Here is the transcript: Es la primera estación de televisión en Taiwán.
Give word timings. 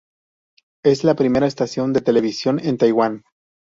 Es 0.83 1.03
la 1.03 1.13
primera 1.13 1.45
estación 1.45 1.93
de 1.93 2.01
televisión 2.01 2.59
en 2.63 2.79
Taiwán. 2.79 3.21